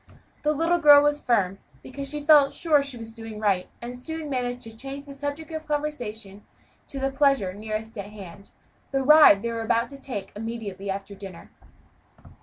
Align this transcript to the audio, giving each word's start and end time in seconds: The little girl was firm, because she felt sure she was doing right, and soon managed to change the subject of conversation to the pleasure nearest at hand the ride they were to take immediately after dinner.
The 0.41 0.51
little 0.51 0.79
girl 0.79 1.03
was 1.03 1.21
firm, 1.21 1.59
because 1.83 2.09
she 2.09 2.23
felt 2.25 2.55
sure 2.55 2.81
she 2.81 2.97
was 2.97 3.13
doing 3.13 3.39
right, 3.39 3.69
and 3.83 3.95
soon 3.95 4.31
managed 4.31 4.61
to 4.61 4.75
change 4.75 5.05
the 5.05 5.13
subject 5.13 5.51
of 5.51 5.67
conversation 5.67 6.43
to 6.87 6.97
the 6.99 7.11
pleasure 7.11 7.53
nearest 7.53 7.95
at 7.99 8.05
hand 8.05 8.49
the 8.89 9.03
ride 9.03 9.43
they 9.43 9.51
were 9.51 9.67
to 9.67 10.01
take 10.01 10.31
immediately 10.35 10.89
after 10.89 11.13
dinner. 11.13 11.51